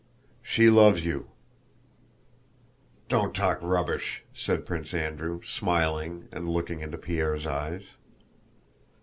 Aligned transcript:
"She 0.41 0.71
loves 0.71 1.05
you." 1.05 1.29
"Don't 3.07 3.35
talk 3.35 3.59
rubbish..." 3.61 4.23
said 4.33 4.65
Prince 4.65 4.95
Andrew, 4.95 5.41
smiling 5.45 6.27
and 6.31 6.49
looking 6.49 6.79
into 6.79 6.97
Pierre's 6.97 7.45
eyes. 7.45 7.83